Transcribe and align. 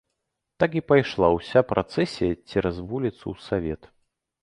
Так 0.63 0.71
і 0.81 0.83
пайшла 0.91 1.29
ўся 1.35 1.59
працэсія 1.73 2.31
цераз 2.49 2.83
вуліцу 2.91 3.23
ў 3.33 3.49
савет. 3.49 3.81